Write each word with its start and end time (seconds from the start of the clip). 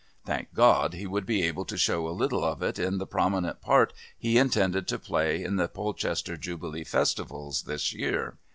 Thank 0.25 0.55
God 0.55 0.95
he 0.95 1.05
would 1.05 1.27
be 1.27 1.43
able 1.43 1.63
to 1.65 1.77
show 1.77 2.07
a 2.07 2.09
little 2.09 2.43
of 2.43 2.63
it 2.63 2.79
in 2.79 2.97
the 2.97 3.05
prominent 3.05 3.61
part 3.61 3.93
he 4.17 4.39
intended 4.39 4.87
to 4.87 4.97
play 4.97 5.43
in 5.43 5.57
the 5.57 5.67
Polchester 5.67 6.37
Jubilee 6.37 6.83
festivals 6.85 7.61
this 7.67 7.93
year! 7.93 8.39